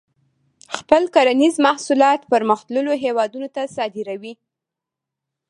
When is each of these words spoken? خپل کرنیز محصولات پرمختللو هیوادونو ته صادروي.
خپل 0.77 1.03
کرنیز 1.15 1.55
محصولات 1.65 2.21
پرمختللو 2.31 2.91
هیوادونو 3.03 3.47
ته 3.55 3.61
صادروي. 3.75 4.33